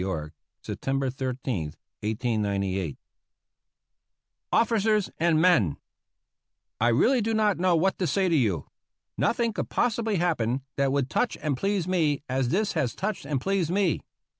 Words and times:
Y., 0.03 0.29
Sep 0.63 0.81
tember 0.81 1.11
13, 1.13 1.73
1898.] 1.99 2.97
OrncERS 4.51 5.11
AND 5.19 5.39
Men: 5.39 5.77
I 6.79 6.87
really 6.87 7.21
do 7.21 7.35
not 7.35 7.59
know 7.59 7.75
what 7.75 7.99
to 7.99 8.07
say 8.07 8.27
to 8.27 8.35
you. 8.35 8.65
Nothing 9.15 9.53
could 9.53 9.69
possibly 9.69 10.15
happen 10.15 10.63
that 10.75 10.91
would 10.91 11.07
touch 11.07 11.37
and 11.43 11.55
please 11.55 11.87
me 11.87 12.23
as 12.27 12.49
this 12.49 12.73
has 12.73 12.95
touched 12.95 13.25
and 13.25 13.39
pleased 13.39 13.69
me. 13.69 14.01